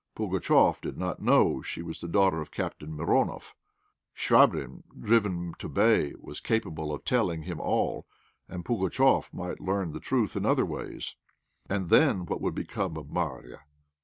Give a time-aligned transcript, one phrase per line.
[0.15, 3.53] Pugatchéf did not know she was the daughter of Captain Mironoff;
[4.15, 8.07] Chvabrine, driven to bay, was capable of telling him all,
[8.49, 11.15] and Pugatchéf might learn the truth in other ways.
[11.69, 13.59] Then, what would become of Marya?